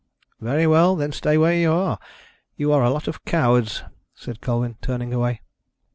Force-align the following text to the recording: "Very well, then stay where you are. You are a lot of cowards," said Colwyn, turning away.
"Very 0.39 0.65
well, 0.65 0.95
then 0.95 1.11
stay 1.11 1.37
where 1.37 1.53
you 1.53 1.71
are. 1.71 1.99
You 2.55 2.71
are 2.71 2.81
a 2.83 2.89
lot 2.89 3.07
of 3.07 3.23
cowards," 3.23 3.83
said 4.15 4.41
Colwyn, 4.41 4.77
turning 4.81 5.13
away. 5.13 5.41